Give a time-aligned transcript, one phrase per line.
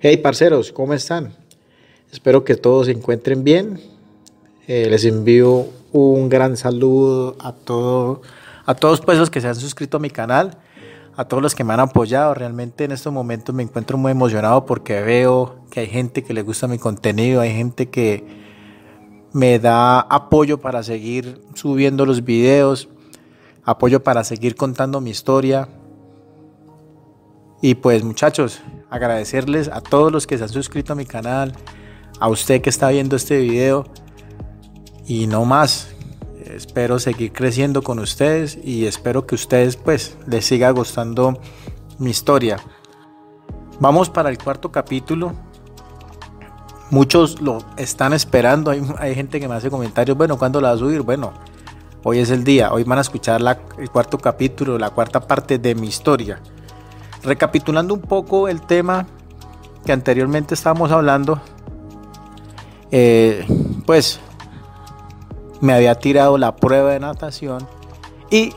[0.00, 1.34] Hey parceros, ¿cómo están?
[2.12, 3.80] Espero que todos se encuentren bien.
[4.68, 8.22] Eh, les envío un gran saludo a, todo,
[8.64, 10.56] a todos pues, los que se han suscrito a mi canal,
[11.16, 12.32] a todos los que me han apoyado.
[12.34, 16.42] Realmente en estos momentos me encuentro muy emocionado porque veo que hay gente que le
[16.42, 18.24] gusta mi contenido, hay gente que
[19.32, 22.88] me da apoyo para seguir subiendo los videos,
[23.64, 25.68] apoyo para seguir contando mi historia.
[27.60, 31.52] Y pues muchachos, agradecerles a todos los que se han suscrito a mi canal,
[32.20, 33.84] a usted que está viendo este video
[35.06, 35.88] y no más.
[36.44, 41.38] Espero seguir creciendo con ustedes y espero que ustedes pues les siga gustando
[41.98, 42.58] mi historia.
[43.80, 45.34] Vamos para el cuarto capítulo.
[46.90, 48.70] Muchos lo están esperando.
[48.70, 50.16] Hay, gente que me hace comentarios.
[50.16, 51.02] Bueno, ¿cuándo la va a subir?
[51.02, 51.34] Bueno,
[52.02, 52.72] hoy es el día.
[52.72, 53.42] Hoy van a escuchar
[53.78, 56.40] el cuarto capítulo, la cuarta parte de mi historia.
[57.28, 59.06] Recapitulando un poco el tema
[59.84, 61.38] que anteriormente estábamos hablando,
[62.90, 63.46] eh,
[63.84, 64.18] pues
[65.60, 67.68] me había tirado la prueba de natación
[68.30, 68.54] y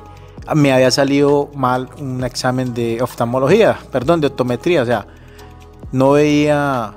[0.55, 5.05] me había salido mal un examen de oftalmología, perdón, de optometría, o sea,
[5.92, 6.94] no veía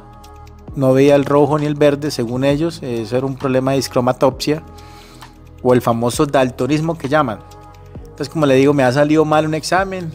[0.77, 4.63] no veía el rojo ni el verde según ellos, eso era un problema de discromatopsia
[5.61, 7.41] o el famoso daltonismo que llaman.
[8.05, 10.13] Entonces, como le digo, me ha salido mal un examen,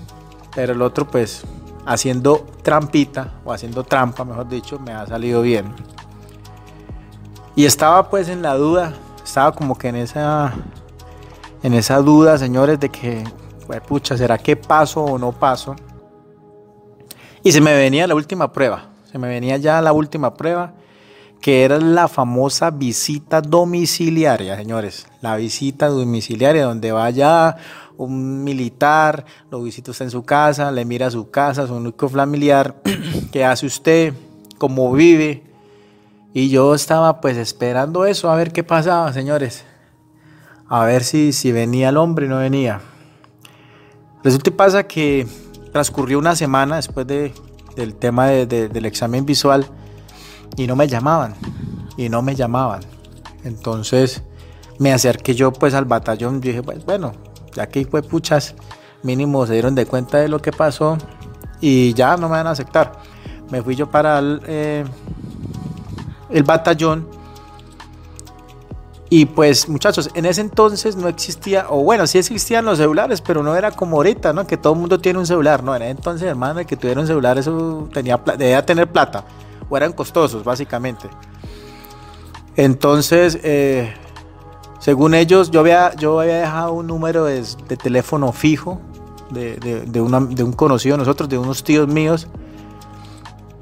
[0.55, 1.43] pero el otro pues
[1.85, 5.73] haciendo trampita o haciendo trampa, mejor dicho, me ha salido bien.
[7.55, 10.53] Y estaba pues en la duda, estaba como que en esa
[11.61, 13.23] en esa duda, señores, de que
[13.67, 15.75] pues, pucha, ¿será que paso o no paso?
[17.43, 20.73] Y se me venía la última prueba, se me venía ya la última prueba,
[21.41, 25.07] que era la famosa visita domiciliaria, señores.
[25.21, 27.55] La visita domiciliaria donde vaya
[27.97, 32.81] un militar, lo visita usted en su casa, le mira su casa, su único familiar,
[33.31, 34.13] qué hace usted,
[34.57, 35.43] cómo vive.
[36.33, 39.65] Y yo estaba pues esperando eso, a ver qué pasaba, señores.
[40.67, 42.81] A ver si, si venía el hombre y no venía.
[44.23, 45.25] Resulta y pasa que
[45.71, 47.33] transcurrió una semana después de,
[47.75, 49.65] del tema del examen visual
[50.55, 51.35] y no me llamaban.
[51.97, 52.81] Y no me llamaban.
[53.43, 54.23] Entonces
[54.77, 57.13] me acerqué yo pues al batallón dije, pues bueno,
[57.53, 58.55] ya que fue puchas,
[59.03, 60.97] mínimo se dieron de cuenta de lo que pasó
[61.61, 62.93] y ya no me van a aceptar.
[63.51, 64.85] Me fui yo para el, eh,
[66.29, 67.07] el batallón
[69.11, 73.41] y pues muchachos, en ese entonces no existía, o bueno, sí existían los celulares, pero
[73.41, 74.45] no era como ahorita, ¿no?
[74.45, 75.75] Que todo el mundo tiene un celular, ¿no?
[75.75, 79.25] En ese entonces, hermano, el que tuviera un celular, eso tenía, debía tener plata,
[79.69, 81.07] o eran costosos, básicamente.
[82.55, 83.93] Entonces, eh,
[84.79, 87.43] según ellos, yo había, yo había dejado un número de,
[87.81, 88.81] teléfono fijo
[89.29, 92.27] de, de, un conocido de nosotros, de unos tíos míos.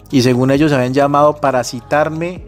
[0.10, 2.46] Y según ellos habían llamado para citarme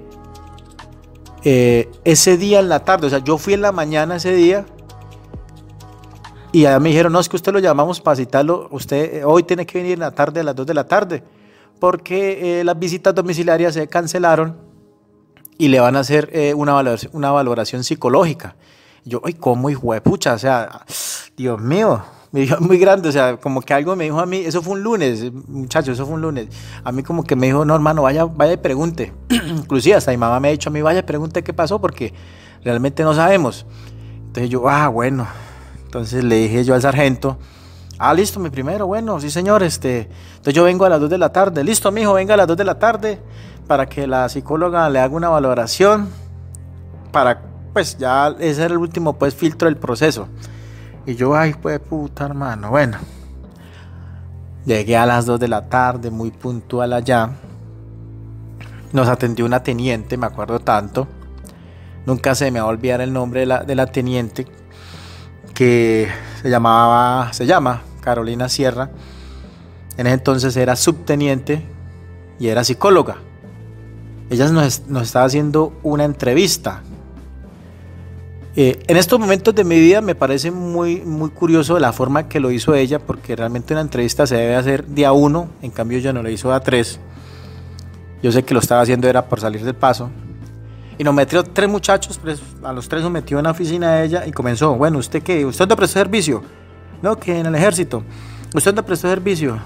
[1.44, 3.08] eh, ese día en la tarde.
[3.08, 4.66] O sea, yo fui en la mañana ese día.
[6.52, 8.68] Y allá me dijeron, no, es que usted lo llamamos para citarlo.
[8.72, 11.24] Usted eh, hoy tiene que venir en la tarde a las 2 de la tarde.
[11.80, 14.58] Porque eh, las visitas domiciliarias se cancelaron
[15.58, 18.56] y le van a hacer eh, una, valoración, una valoración psicológica.
[19.06, 20.34] Yo, ay, ¿cómo hijo de pucha?
[20.34, 20.86] O sea,
[21.36, 22.02] Dios mío,
[22.32, 24.74] me dijo muy grande, o sea, como que algo me dijo a mí, eso fue
[24.74, 26.48] un lunes, muchachos, eso fue un lunes.
[26.84, 29.14] A mí como que me dijo, no, hermano, vaya, vaya y pregunte.
[29.30, 32.14] Inclusive hasta mi mamá me ha dicho a mí, vaya pregunte qué pasó, porque
[32.64, 33.66] realmente no sabemos.
[34.28, 35.28] Entonces yo, ah, bueno.
[35.86, 37.40] Entonces le dije yo al sargento,
[38.00, 41.18] ah, listo, mi primero, bueno, sí, señor, este, entonces yo vengo a las 2 de
[41.18, 43.20] la tarde, listo, mijo, venga a las 2 de la tarde,
[43.70, 46.10] para que la psicóloga le haga una valoración
[47.12, 47.40] para
[47.72, 50.28] pues ya ese era el último pues filtro del proceso.
[51.06, 52.98] Y yo ay pues puta hermano bueno.
[54.66, 57.30] Llegué a las 2 de la tarde muy puntual allá.
[58.92, 61.08] Nos atendió una teniente me acuerdo tanto.
[62.08, 64.48] Nunca se me va a olvidar el nombre de la, de la teniente
[65.54, 66.08] que
[66.42, 68.90] se llamaba se llama Carolina Sierra
[69.98, 71.64] en ese entonces era subteniente
[72.40, 73.18] y era psicóloga
[74.30, 76.82] ella nos, estaba haciendo una entrevista.
[78.56, 82.40] Eh, en estos momentos de mi vida me parece muy, muy curioso la forma que
[82.40, 86.14] lo hizo ella, porque realmente una entrevista se debe hacer día uno, en cambio ella
[86.14, 87.00] no lo hizo a tres.
[88.22, 90.10] Yo sé que lo estaba haciendo era por salir del paso.
[90.98, 92.20] Y nos metió tres muchachos,
[92.64, 95.46] a los tres nos metió en la oficina de ella y comenzó, bueno, ¿usted qué?
[95.46, 96.44] ¿Usted dónde prestó servicio?
[97.02, 98.04] No, que en el ejército.
[98.54, 99.60] ¿Usted dónde prestó servicio?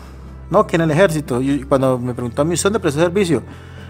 [0.49, 1.41] No, que en el ejército.
[1.41, 3.41] Y cuando me preguntó a mí, ¿usted dónde prestó servicio?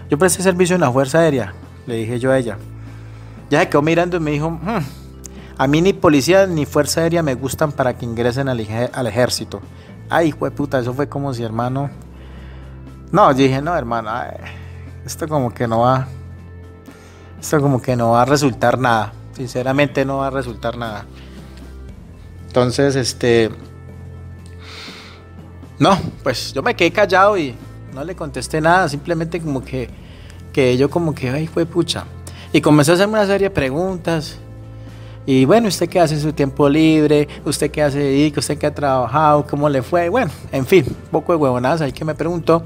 [0.08, 1.54] Yo presté servicio en la Fuerza Aérea,
[1.86, 2.58] le dije yo a ella.
[3.50, 4.78] Ya se quedó mirando y me dijo, hmm,
[5.56, 9.60] a mí ni policía ni Fuerza Aérea me gustan para que ingresen al, ejército.
[10.10, 11.90] Ay, hijo de puta, eso fue como si hermano...
[13.12, 14.10] No, dije, no, hermano,
[15.06, 16.08] esto como que no va.
[17.40, 19.12] Esto como que no va a resultar nada.
[19.34, 21.04] Sinceramente no va a resultar nada.
[22.54, 23.50] Entonces, este.
[25.80, 27.52] No, pues yo me quedé callado y
[27.92, 28.88] no le contesté nada.
[28.88, 29.90] Simplemente como que.
[30.52, 32.04] Que yo como que, ay, fue pucha.
[32.52, 34.38] Y comencé a hacerme una serie de preguntas.
[35.26, 37.26] Y bueno, ¿usted qué hace en su tiempo libre?
[37.44, 38.38] ¿Usted qué hace dedica?
[38.38, 39.44] ¿Usted qué ha trabajado?
[39.50, 40.08] ¿Cómo le fue?
[40.08, 42.62] Bueno, en fin, un poco de huevonadas ahí que me preguntó.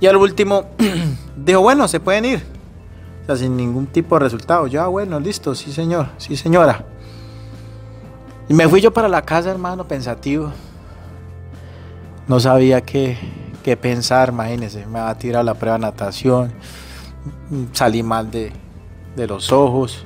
[0.00, 0.64] Y al último,
[1.36, 2.42] dijo, bueno, se pueden ir.
[3.24, 4.66] O sea, sin ningún tipo de resultado.
[4.66, 6.86] Yo, ah, bueno, listo, sí señor, sí señora.
[8.50, 10.50] Y me fui yo para la casa, hermano, pensativo.
[12.26, 13.16] No sabía qué,
[13.62, 14.86] qué pensar, imagínese.
[14.86, 16.50] Me va a tirar la prueba de natación.
[17.70, 18.52] Salí mal de,
[19.14, 20.04] de los ojos.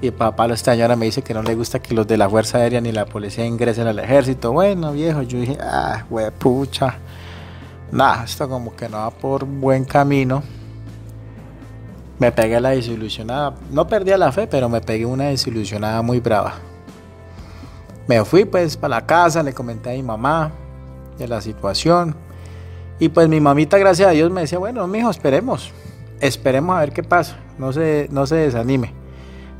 [0.00, 2.56] Y papá esta señora me dice que no le gusta que los de la Fuerza
[2.56, 4.52] Aérea ni la policía ingresen al ejército.
[4.52, 6.04] Bueno, viejo, yo dije, ah,
[6.38, 6.96] pucha
[7.92, 10.42] nada, esto como que no va por buen camino.
[12.18, 13.56] Me pegué la desilusionada.
[13.70, 16.54] No perdí la fe, pero me pegué una desilusionada muy brava.
[18.06, 20.52] Me fui pues para la casa, le comenté a mi mamá
[21.18, 22.14] de la situación.
[22.98, 25.72] Y pues mi mamita, gracias a Dios, me decía, bueno, mijo, esperemos.
[26.20, 27.36] Esperemos a ver qué pasa.
[27.58, 28.92] No se, no se desanime.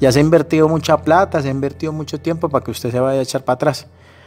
[0.00, 3.00] Ya se ha invertido mucha plata, se ha invertido mucho tiempo para que usted se
[3.00, 3.86] vaya a echar para atrás.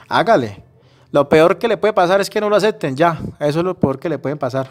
[0.09, 0.63] Hágale.
[1.11, 3.19] Lo peor que le puede pasar es que no lo acepten, ya.
[3.39, 4.67] Eso es lo peor que le puede pasar.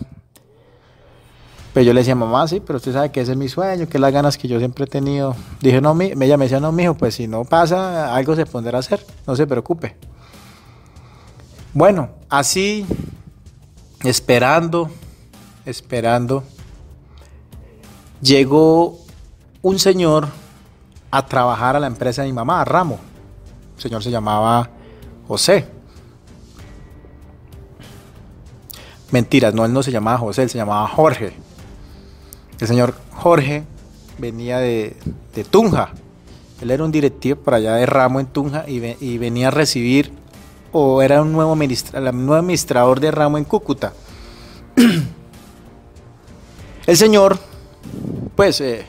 [1.77, 3.99] Pero yo le decía, mamá, sí, pero usted sabe que ese es mi sueño, que
[3.99, 5.37] es las ganas que yo siempre he tenido.
[5.61, 8.79] Dije, no, mi, ella me decía, no, mijo, pues si no pasa, algo se pondrá
[8.79, 9.95] a hacer, no se preocupe.
[11.75, 12.87] Bueno, así,
[14.03, 14.89] esperando,
[15.67, 16.45] esperando,
[18.23, 18.99] llegó
[19.61, 20.29] un señor
[21.11, 22.99] a trabajar a la empresa de mi mamá, Ramo.
[23.77, 24.71] El señor se llamaba
[25.29, 25.69] José.
[29.11, 31.45] Mentiras, no, él no se llamaba José, él se llamaba Jorge.
[32.61, 33.65] El señor Jorge
[34.19, 34.97] venía de,
[35.51, 35.91] Tunja.
[36.61, 40.13] Él era un directivo por allá de Ramo en Tunja y, venía a recibir,
[40.73, 43.93] o era un nuevo, administrador de Ramo en Cúcuta.
[46.87, 47.39] el señor,
[48.35, 48.87] pues, eh,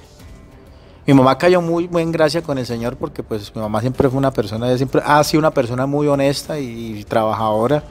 [1.05, 4.17] mi mamá cayó muy buen gracia con el señor porque pues mi mamá siempre fue
[4.17, 7.81] una persona, siempre ha sido una persona muy honesta y trabajadora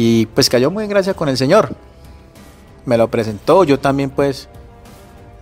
[0.00, 1.74] y pues cayó muy en gracia con el Señor.
[2.88, 4.48] Me lo presentó, yo también pues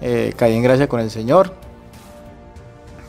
[0.01, 1.53] eh, caí en gracia con el Señor.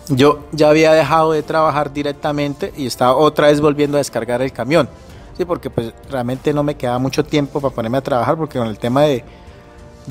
[0.09, 4.51] Yo ya había dejado de trabajar directamente y estaba otra vez volviendo a descargar el
[4.51, 4.87] camión.
[5.35, 8.67] Sí, porque pues realmente no me quedaba mucho tiempo para ponerme a trabajar porque con
[8.67, 9.23] el tema de,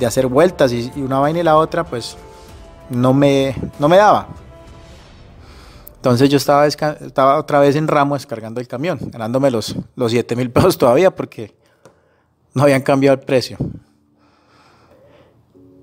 [0.04, 2.16] hacer vueltas y, una vaina y la otra pues
[2.90, 4.26] no me, no me daba.
[5.94, 10.34] Entonces yo estaba, estaba otra vez en ramo descargando el camión, ganándome los, los 7
[10.34, 11.54] mil pesos todavía porque
[12.54, 13.56] no habían cambiado el precio.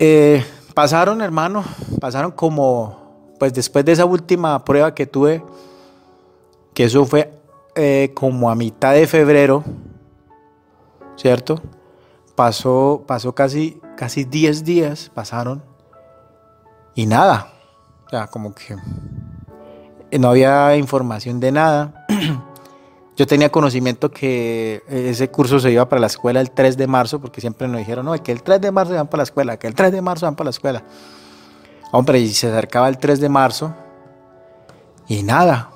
[0.06, 1.64] Eh, pasaron, hermano,
[2.02, 5.42] pasaron como, pues después de esa última prueba que tuve,
[6.74, 7.32] que eso fue
[7.76, 9.64] eh, como a mitad de febrero,
[11.16, 11.62] ¿cierto?
[12.36, 15.64] Pasó, pasó casi, casi 10 días, pasaron,
[16.96, 17.54] y nada,
[18.06, 18.76] o sea, como que
[20.20, 22.06] no había información de nada.
[23.16, 27.20] Yo tenía conocimiento que ese curso se iba para la escuela el 3 de marzo,
[27.20, 29.68] porque siempre nos dijeron, no, que el 3 de marzo van para la escuela, que
[29.68, 30.84] el 3 de marzo van para la escuela.
[31.92, 33.74] Hombre, y se acercaba el 3 de marzo
[35.08, 35.70] y nada,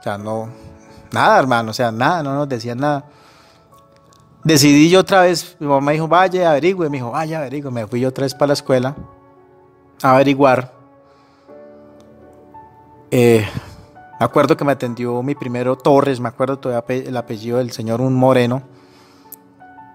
[0.00, 0.48] o sea, no,
[1.12, 3.04] nada, hermano, o sea, nada, no nos decían nada.
[4.42, 8.00] Decidí yo otra vez, mi mamá dijo, vaya, averigüe, me dijo, vaya, averigüe, me fui
[8.00, 8.96] yo otra vez para la escuela
[10.02, 10.72] a averiguar.
[13.10, 13.46] Eh,
[14.24, 18.14] acuerdo que me atendió mi primero Torres, me acuerdo todavía el apellido del señor Un
[18.14, 18.62] Moreno.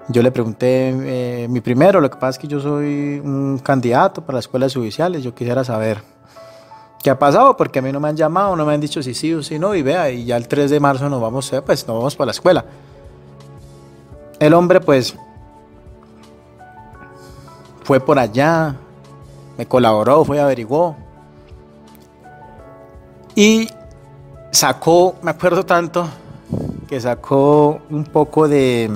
[0.08, 4.22] Yo le pregunté, eh, mi primero, lo que pasa es que yo soy un candidato
[4.22, 6.02] para las escuelas judiciales, yo quisiera saber
[7.02, 9.14] qué ha pasado, porque a mí no me han llamado, no me han dicho si
[9.14, 11.62] sí o si no, y vea, y ya el 3 de marzo nos vamos, eh,
[11.62, 12.66] pues nos vamos para la escuela.
[14.40, 15.16] El hombre pues
[17.84, 18.76] fue por allá,
[19.58, 20.96] me colaboró, fue, averiguó.
[23.36, 23.70] Y
[24.56, 26.08] sacó, me acuerdo tanto,
[26.88, 28.90] que sacó un poco de,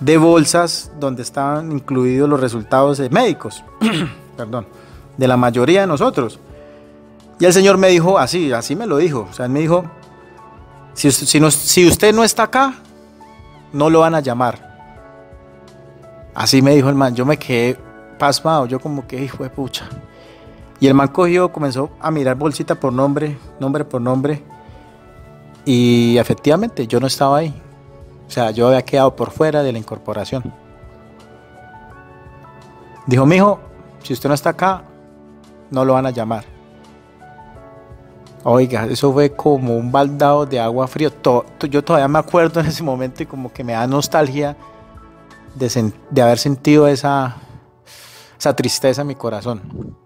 [0.00, 3.64] de bolsas donde estaban incluidos los resultados médicos,
[4.36, 4.66] perdón,
[5.16, 6.38] de la mayoría de nosotros.
[7.38, 9.84] Y el Señor me dijo así, así me lo dijo, o sea, él me dijo,
[10.94, 12.74] si, si usted no está acá,
[13.72, 14.74] no lo van a llamar.
[16.34, 17.78] Así me dijo el man, yo me quedé
[18.18, 19.88] pasmado, yo como que hijo de pucha.
[20.84, 24.42] Y el man cogió, comenzó a mirar bolsita por nombre, nombre por nombre.
[25.64, 27.54] Y efectivamente yo no estaba ahí.
[28.28, 30.52] O sea, yo había quedado por fuera de la incorporación.
[33.06, 33.60] Dijo, mijo,
[34.02, 34.84] si usted no está acá,
[35.70, 36.44] no lo van a llamar.
[38.42, 41.10] Oiga, eso fue como un baldado de agua frío.
[41.62, 44.54] yo todavía me acuerdo en ese momento y como que me da nostalgia
[45.54, 47.38] de, haber sentido esa
[48.54, 50.03] tristeza en mi corazón.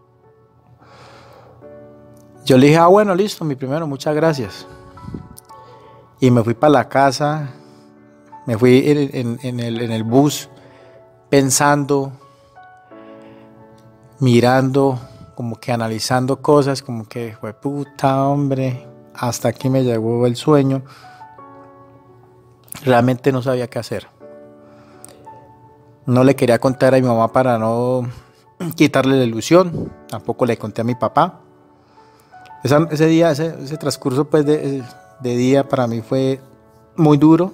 [2.49, 4.67] Yo le dije, ah, bueno, listo, mi primero, muchas gracias.
[6.19, 7.51] Y me fui para la casa,
[8.47, 10.49] me fui en, el, en el bus
[11.29, 12.11] pensando,
[14.19, 14.99] mirando,
[15.35, 20.85] como que analizando cosas, como que fue puta hombre, hasta aquí me llegó el sueño.
[22.83, 24.09] Realmente no sabía qué hacer.
[26.07, 28.09] No le quería contar a mi mamá para no
[28.75, 29.93] quitarle la ilusión.
[30.09, 31.43] Tampoco le conté a mi papá.
[32.63, 34.83] Ese día, ese, transcurso pues de,
[35.21, 36.41] día para mí fue
[36.97, 37.53] muy duro.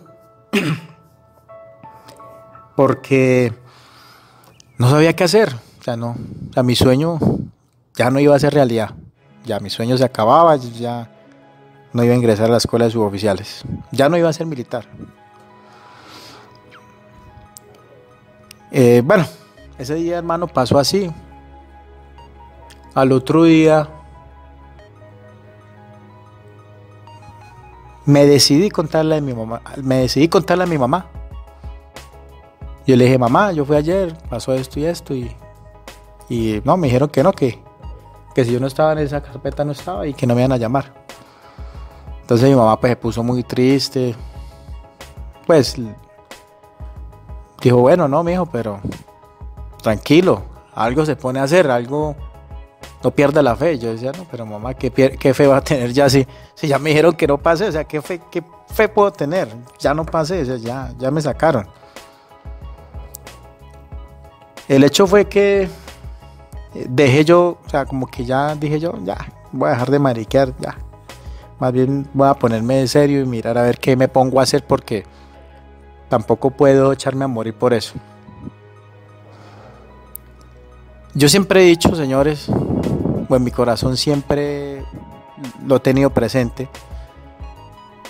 [2.77, 3.53] Porque
[4.79, 5.55] no sabía qué hacer.
[5.81, 6.17] O sea, no.
[6.57, 7.19] O mi sueño
[7.95, 8.91] ya no iba a ser realidad.
[9.45, 11.09] Ya mi sueño se acababa, ya
[11.93, 13.63] no iba a ingresar a la escuela de suboficiales.
[13.93, 14.87] Ya no iba a ser militar.
[18.73, 19.25] Eh, bueno,
[19.79, 21.13] ese día, hermano, pasó así.
[22.95, 23.89] Al otro día
[28.07, 31.07] me decidí contarle a mi mamá, me decidí contarle a mi mamá.
[32.87, 35.35] Yo le dije, mamá, yo fui ayer, pasó esto y esto, y,
[36.29, 37.63] y no, me dijeron que no, que,
[38.35, 40.53] que si yo no estaba en esa carpeta no estaba y que no me iban
[40.53, 40.93] a llamar.
[42.21, 44.15] Entonces mi mamá pues se puso muy triste,
[45.47, 45.77] pues
[47.63, 48.81] dijo, bueno, no, mijo, pero
[49.83, 50.43] tranquilo,
[50.75, 52.17] algo se pone a hacer, algo,
[53.05, 53.79] no pierda la fe.
[53.79, 56.79] Yo decía, no, pero mamá, ¿qué, qué fe va a tener ya si, si ya
[56.79, 57.69] me dijeron que no pasé?
[57.69, 59.49] O sea, ¿qué fe, qué fe puedo tener?
[59.79, 61.69] Ya no pasé, ya, ya me sacaron.
[64.67, 65.69] El hecho fue que
[66.73, 69.19] dejé yo, o sea, como que ya dije yo, ya,
[69.53, 70.79] voy a dejar de mariquear, ya.
[71.61, 74.45] Más bien voy a ponerme de serio y mirar a ver qué me pongo a
[74.45, 75.05] hacer porque
[76.09, 77.95] tampoco puedo echarme a morir por eso.
[81.13, 82.51] Yo siempre he dicho, señores,
[83.31, 84.85] en mi corazón siempre
[85.67, 86.69] lo he tenido presente,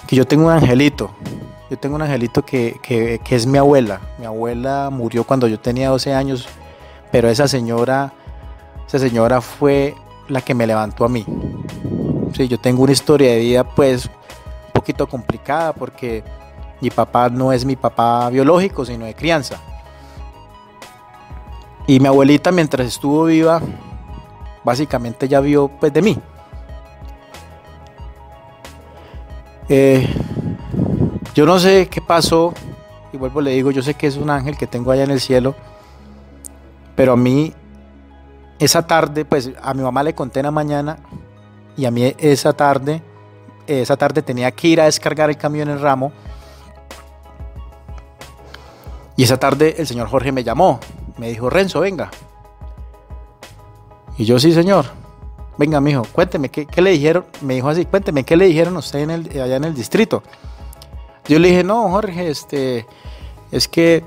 [0.06, 1.10] que yo tengo un angelito.
[1.70, 4.00] Yo tengo un angelito que, que, es mi abuela.
[4.18, 6.46] Mi abuela murió cuando yo tenía 12 años,
[7.10, 8.12] pero esa señora,
[8.86, 9.94] esa señora fue
[10.28, 11.24] la que me levantó a mí.
[12.34, 16.22] Sí, yo tengo una historia de vida pues un poquito complicada porque
[16.80, 19.56] mi papá no es mi papá biológico, sino de crianza.
[21.86, 23.60] Y mi abuelita mientras estuvo viva,
[24.64, 26.18] básicamente ya vio pues de mí.
[29.68, 30.06] Eh,
[31.34, 32.52] yo no sé qué pasó,
[33.12, 35.20] y vuelvo le digo, yo sé que es un ángel que tengo allá en el
[35.20, 35.54] cielo,
[36.96, 37.52] pero a mí
[38.58, 40.98] esa tarde, pues a mi mamá le conté en la mañana
[41.76, 43.02] y a mí esa tarde,
[43.66, 46.12] esa tarde tenía que ir a descargar el camión en el ramo
[49.16, 50.80] y esa tarde el señor Jorge me llamó,
[51.18, 52.10] me dijo, Renzo, venga.
[54.16, 54.86] Y yo, sí, señor.
[55.56, 57.24] Venga, mijo, cuénteme, ¿qué, le dijeron?
[57.40, 60.22] Me dijo así, cuénteme, ¿qué le dijeron a usted el, allá en el distrito?
[61.28, 62.86] Yo le dije, no, Jorge, este,
[63.52, 64.04] es que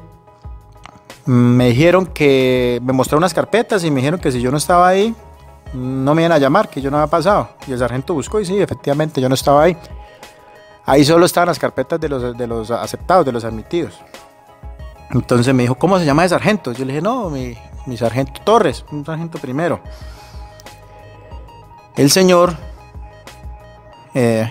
[1.25, 4.89] me dijeron que me mostraron unas carpetas y me dijeron que si yo no estaba
[4.89, 5.15] ahí,
[5.73, 7.49] no me iban a llamar, que yo no había pasado.
[7.65, 9.77] Y el sargento buscó y sí, efectivamente, yo no estaba ahí.
[10.85, 13.99] Ahí solo estaban las carpetas de los, de los aceptados, de los admitidos.
[15.11, 16.71] Entonces me dijo, ¿cómo se llama de sargento?
[16.73, 17.57] Yo le dije, no, mi,
[17.95, 19.79] sargento Torres, un sargento primero.
[21.95, 22.55] El señor
[24.13, 24.49] eh,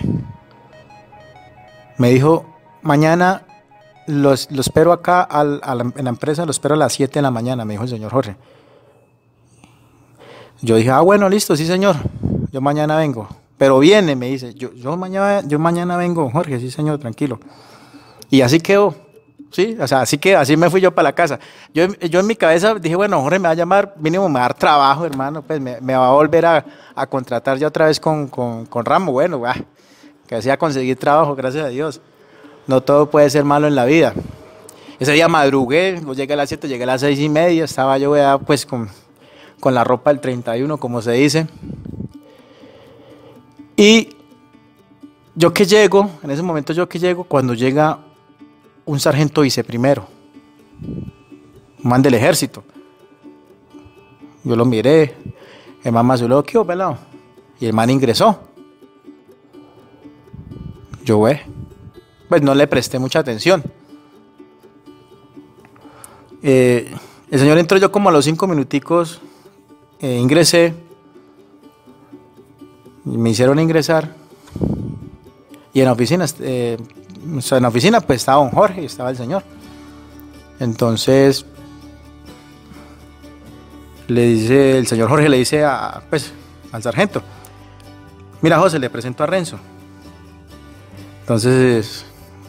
[1.97, 2.45] me dijo,
[2.81, 3.43] mañana
[4.07, 7.73] lo espero acá en la empresa, lo espero a las 7 de la mañana, me
[7.73, 8.37] dijo el señor Jorge.
[10.61, 11.97] Yo dije, ah, bueno, listo, sí, señor,
[12.51, 13.27] yo mañana vengo.
[13.57, 17.39] Pero viene, me dice, yo, yo, mañana, yo mañana vengo, Jorge, sí, señor, tranquilo.
[18.29, 18.95] Y así quedó.
[19.51, 21.39] Sí, o sea, así que así me fui yo para la casa.
[21.73, 24.45] Yo, yo en mi cabeza dije, bueno, Jorge me va a llamar, mínimo me va
[24.45, 26.65] a dar trabajo, hermano, pues me, va a volver a,
[27.09, 29.11] contratar ya otra vez con, con, Ramo.
[29.11, 29.41] Bueno,
[30.27, 32.01] que hacía conseguir trabajo, gracias a Dios.
[32.67, 34.13] No todo puede ser malo en la vida.
[34.99, 38.17] Ese día madrugué, llegué a las 7, llegué a las 6 y media, estaba yo
[38.17, 38.89] ya pues con,
[39.59, 41.47] con la ropa del 31, como se dice.
[43.77, 44.09] Y
[45.35, 47.99] yo que llego, en ese momento yo que llego, cuando llega
[48.87, 50.07] un sargento primero,
[50.81, 52.63] un man del ejército.
[54.43, 55.13] Yo lo miré,
[55.83, 56.97] el man más lo ¿qué pelado?
[57.59, 58.39] Y el man ingresó.
[61.03, 61.41] Yo, ve,
[62.29, 63.61] pues no le presté mucha atención.
[66.41, 66.89] Eh,
[67.29, 69.19] El señor entró yo como a los cinco minuticos,
[69.99, 70.73] eh, ingresé,
[73.03, 74.15] me hicieron ingresar.
[75.73, 76.77] Y en la oficina, eh,
[77.27, 79.43] en la oficina pues estaba don Jorge y estaba el señor.
[80.59, 81.45] Entonces,
[84.07, 86.33] le dice, el señor Jorge le dice a, pues,
[86.71, 87.21] al sargento,
[88.41, 89.59] mira José, le presento a Renzo.
[91.21, 92.05] Entonces,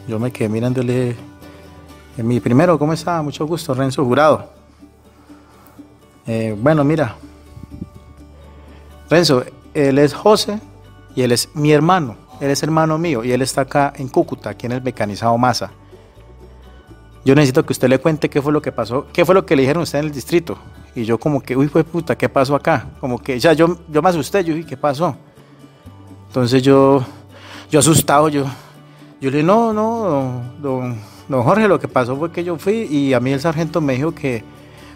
[0.07, 1.15] yo me quedé mirándole,
[2.17, 3.21] mi primero, ¿cómo está?
[3.21, 4.51] Mucho gusto, Renzo Jurado.
[6.25, 7.15] Eh, bueno, mira,
[9.09, 9.43] Renzo,
[9.73, 10.59] él es José
[11.15, 12.15] y él es mi hermano.
[12.39, 15.71] Él es hermano mío y él está acá en Cúcuta, aquí en el mecanizado Masa.
[17.25, 19.55] Yo necesito que usted le cuente qué fue lo que pasó, qué fue lo que
[19.55, 20.57] le dijeron a usted en el distrito.
[20.95, 22.87] Y yo como que, uy, fue puta, ¿qué pasó acá?
[22.99, 25.15] Como que, ya, yo, yo me asusté, yo dije, ¿qué pasó?
[26.27, 27.03] Entonces yo,
[27.69, 28.45] yo asustado, yo,
[29.19, 32.87] yo le dije, no, no, don, don Jorge, lo que pasó fue que yo fui
[32.89, 34.43] y a mí el sargento me dijo que,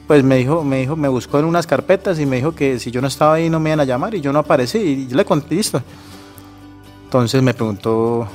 [0.08, 2.92] pues me dijo, me dijo, me buscó en unas carpetas y me dijo que si
[2.92, 5.18] yo no estaba ahí no me iban a llamar y yo no aparecí y yo
[5.18, 5.82] le conté listo.
[7.13, 8.27] Entonces me preguntó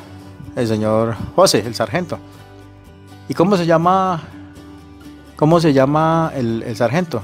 [0.54, 2.16] el señor José, el sargento,
[3.28, 4.23] ¿y cómo se llama,
[5.35, 7.20] cómo se llama el, sargento?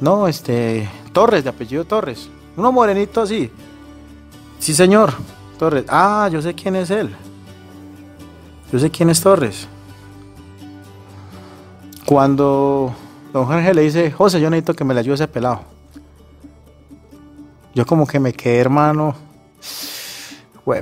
[0.00, 3.52] No, este, Torres, de apellido Torres, uno morenito así.
[4.58, 5.12] Sí, señor,
[5.58, 5.84] Torres.
[5.86, 7.14] Ah, yo sé quién es él.
[8.72, 9.68] Yo sé quién es Torres.
[12.06, 12.94] Cuando
[13.34, 15.60] Don Jorge le dice, José, yo necesito que me le ayude ese pelado.
[17.74, 19.28] Yo como que me quedé, hermano.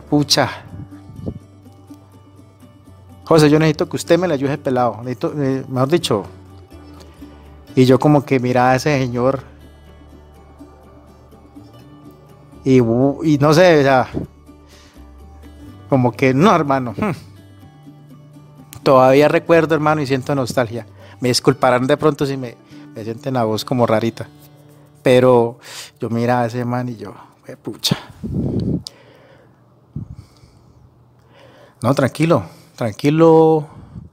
[0.08, 0.48] Pucha.
[3.24, 4.98] José, yo necesito que usted me le ayude pelado.
[4.98, 6.24] Necesito, eh, mejor dicho.
[7.74, 9.42] Y yo como que miraba a ese señor.
[12.64, 14.08] Y, no sé, o sea,
[15.88, 16.94] como que no, hermano.
[18.82, 20.86] Todavía recuerdo, hermano, y siento nostalgia.
[21.20, 22.56] Me disculparán de pronto si me,
[22.94, 24.28] me sienten la voz como rarita.
[25.02, 25.58] Pero
[26.00, 27.14] yo mira a ese man y yo,
[27.62, 27.96] pucha.
[31.80, 32.42] No, tranquilo,
[32.74, 33.68] tranquilo,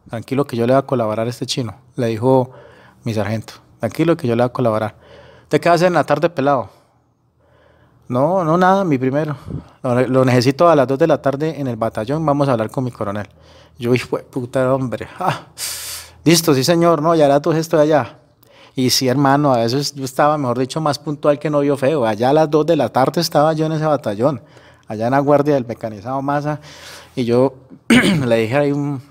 [0.08, 2.52] tranquilo que yo le voy a colaborar a este chino, le dijo
[3.04, 3.54] mi sargento.
[3.80, 4.96] Tranquilo que yo le voy a colaborar.
[5.44, 6.70] ¿Usted qué hace en la tarde pelado?
[8.08, 9.36] No, no, nada, mi primero.
[9.82, 12.84] Lo, necesito a las 2 de la tarde en el batallón, vamos a hablar con
[12.84, 13.28] mi coronel.
[13.80, 15.08] Yo, hijo puta hombre.
[16.24, 18.20] Listo, sí señor, no, ya era todo esto de allá.
[18.76, 22.06] Y sí, hermano, a veces yo estaba, mejor dicho, más puntual que novio feo.
[22.06, 24.42] Allá a las 2 de la tarde estaba yo en ese batallón,
[24.88, 26.60] allá en la guardia del mecanizado Masa.
[27.16, 27.54] Y yo
[27.88, 29.02] le dije ahí un,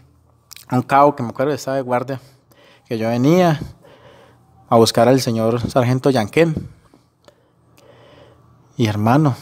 [0.70, 2.20] un cabo que me acuerdo que estaba de guardia,
[2.86, 3.60] que yo venía
[4.68, 6.54] a buscar al señor sargento Yanquén.
[8.76, 9.34] Y hermano,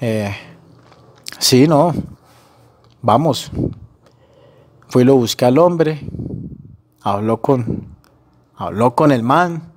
[0.00, 0.34] eh,
[1.38, 1.92] sí, no,
[3.02, 3.52] vamos.
[4.88, 6.00] Fui lo busqué al hombre,
[7.02, 7.96] habló con,
[8.56, 9.70] habló con el man,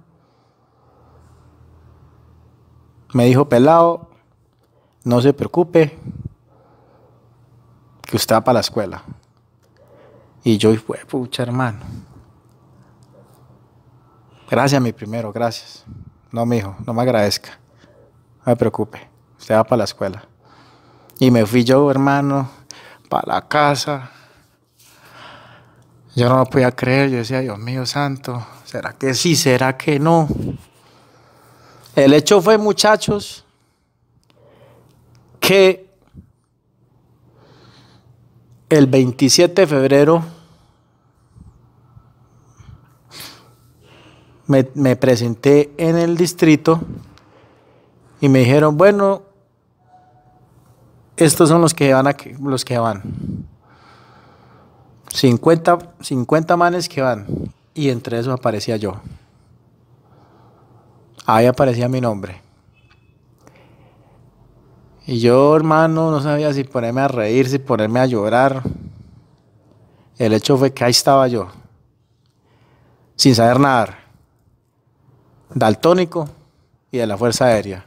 [3.14, 4.10] me dijo, pelado,
[5.04, 6.00] no se preocupe,
[8.12, 9.02] que usted va para la escuela.
[10.44, 11.80] Y yo, fue, pucha hermano.
[14.50, 15.86] Gracias, mi primero, gracias.
[16.32, 17.58] No, mi hijo, no me agradezca.
[18.46, 20.24] No me preocupe, usted va para la escuela.
[21.20, 22.50] Y me fui yo, hermano,
[23.10, 24.12] para la casa
[26.16, 29.36] yo no lo podía creer, yo decía, Dios mío santo, ¿será que sí?
[29.36, 30.28] ¿Será que no?
[31.96, 33.46] El hecho fue, muchachos,
[35.40, 35.91] que
[38.72, 40.24] el 27 de febrero
[44.48, 46.80] me, presenté en el distrito
[48.22, 49.24] y me dijeron, bueno,
[51.18, 53.04] estos son los que van, a, los que van.
[55.10, 57.28] 50, 50 manes que van
[57.74, 59.02] y entre esos aparecía yo.
[61.26, 62.42] Ahí aparecía mi nombre.
[65.08, 68.62] Y yo, hermano, no sabía si ponerme a reír, si ponerme a llorar.
[70.18, 71.48] El hecho fue que ahí estaba yo,
[73.16, 73.98] sin saber nadar,
[75.50, 76.30] daltónico
[76.92, 77.86] y de la Fuerza Aérea.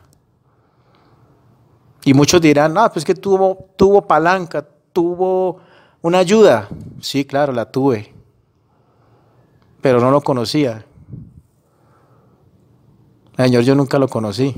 [2.04, 5.60] Y muchos dirán, no, pues que tuvo, tuvo palanca, tuvo
[6.02, 6.68] una ayuda,
[7.00, 8.12] sí, claro, la tuve,
[9.80, 10.84] pero no lo conocía.
[13.36, 14.54] Señor, yo nunca lo conocí.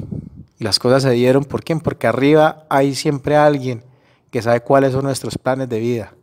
[0.59, 1.81] Y las cosas se dieron, ¿por quién?
[1.81, 3.85] Porque arriba hay siempre alguien
[4.31, 6.15] que sabe cuáles son nuestros planes de vida.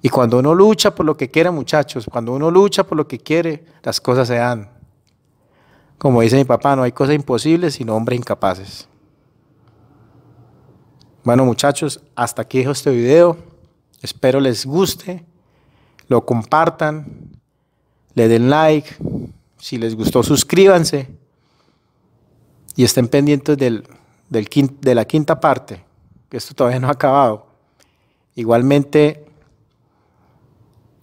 [0.00, 3.18] Y cuando uno lucha por lo que quiere, muchachos, cuando uno lucha por lo que
[3.18, 4.70] quiere, las cosas se dan.
[5.98, 8.88] Como dice mi papá, no hay cosas imposibles sino hombres incapaces.
[11.24, 13.36] Bueno muchachos, hasta aquí dejo este video.
[14.00, 15.24] Espero les guste,
[16.06, 17.32] lo compartan,
[18.14, 18.94] le den like,
[19.58, 21.25] si les gustó suscríbanse
[22.76, 23.84] y estén pendientes del,
[24.28, 25.82] de la quinta parte,
[26.28, 27.46] que esto todavía no ha acabado.
[28.34, 29.24] Igualmente,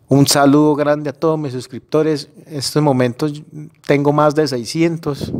[0.07, 2.29] un saludo grande a todos mis suscriptores.
[2.45, 3.41] En estos momentos
[3.87, 5.33] tengo más de 600.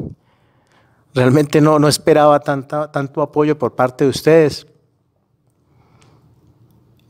[1.13, 4.65] Realmente no, no esperaba tanta, tanto apoyo por parte de ustedes.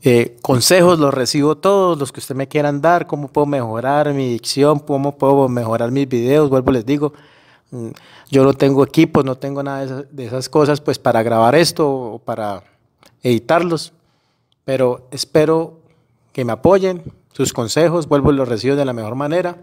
[0.02, 4.28] Eh, consejos los recibo todos, los que usted me quieran dar, cómo puedo mejorar mi
[4.28, 7.14] dicción, cómo puedo mejorar mis videos, vuelvo les digo,
[8.30, 12.18] yo no tengo equipos, no tengo nada de esas, cosas pues para grabar esto o
[12.18, 12.62] para
[13.22, 13.92] editarlos,
[14.64, 15.80] pero espero
[16.32, 19.56] que me apoyen, sus consejos, vuelvo y los recibo de la mejor manera,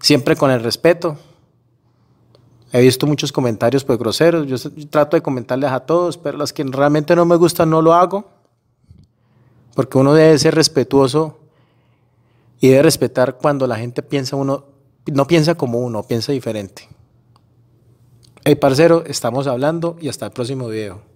[0.00, 1.16] siempre con el respeto.
[2.72, 4.56] He visto muchos comentarios pues groseros, yo
[4.88, 8.42] trato de comentarles a todos, pero las que realmente no me gustan no lo hago
[9.74, 11.38] porque uno debe ser respetuoso
[12.60, 14.64] y debe respetar cuando la gente piensa uno,
[15.06, 16.88] no piensa como uno, piensa diferente.
[18.44, 21.11] Hey, parcero, estamos hablando y hasta el próximo video.